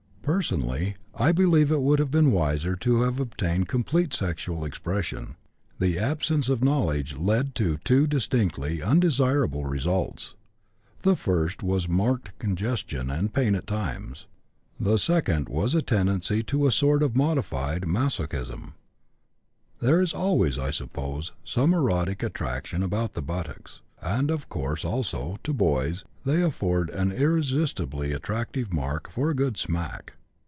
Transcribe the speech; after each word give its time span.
Personally, 0.23 0.95
I 1.15 1.33
believe 1.33 1.71
it 1.71 1.81
would 1.81 1.99
have 1.99 2.11
been 2.11 2.31
wiser 2.31 2.75
to 2.77 3.01
have 3.01 3.19
obtained 3.19 3.67
complete 3.67 4.13
sexual 4.13 4.63
expression. 4.63 5.35
The 5.77 5.99
absence 5.99 6.47
of 6.47 6.63
knowledge 6.63 7.17
led 7.17 7.53
to 7.55 7.79
two 7.79 8.07
distinctly 8.07 8.81
undesirable 8.81 9.65
results. 9.65 10.35
The 11.01 11.17
first 11.17 11.63
was 11.63 11.89
marked 11.89 12.37
congestion 12.39 13.09
and 13.09 13.33
pain 13.33 13.55
at 13.55 13.67
times; 13.67 14.27
the 14.79 14.97
second 14.97 15.49
was 15.49 15.73
a 15.75 15.81
tendency 15.81 16.43
to 16.43 16.65
a 16.65 16.71
sort 16.71 17.03
of 17.03 17.15
modified 17.15 17.81
masochism. 17.81 18.75
There 19.81 20.01
is 20.01 20.13
always, 20.13 20.57
I 20.57 20.71
suppose, 20.71 21.33
some 21.43 21.73
erotic 21.73 22.23
attraction 22.23 22.83
about 22.83 23.13
the 23.13 23.21
buttocks, 23.23 23.81
and 24.01 24.31
of 24.31 24.47
course 24.47 24.85
also, 24.85 25.37
to 25.43 25.53
boys, 25.53 26.05
they 26.23 26.41
afford 26.41 26.89
an 26.91 27.11
irresistibly 27.11 28.13
attractive 28.13 28.71
mark 28.71 29.09
for 29.09 29.29
a 29.29 29.35
good 29.35 29.57
smack. 29.57 30.15